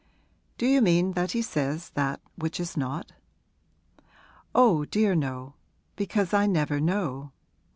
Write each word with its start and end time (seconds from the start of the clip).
'Do 0.57 0.65
you 0.65 0.81
mean 0.81 1.11
that 1.11 1.33
he 1.33 1.43
says 1.43 1.91
that 1.91 2.19
which 2.35 2.59
is 2.59 2.75
not?' 2.75 3.11
'Oh 4.55 4.83
dear, 4.85 5.13
no 5.13 5.53
because 5.95 6.33
I 6.33 6.47
never 6.47 6.79
know. 6.79 7.33